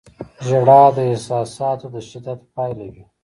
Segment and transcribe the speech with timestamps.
[0.47, 3.03] •ژړا د احساساتو د شدت پایله وي.